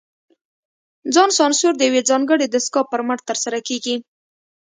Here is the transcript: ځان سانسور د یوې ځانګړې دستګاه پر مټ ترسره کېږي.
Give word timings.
ځان 1.15 1.29
سانسور 1.37 1.73
د 1.77 1.81
یوې 1.89 2.01
ځانګړې 2.09 2.45
دستګاه 2.47 2.89
پر 2.91 3.01
مټ 3.07 3.19
ترسره 3.29 3.59
کېږي. 3.67 3.95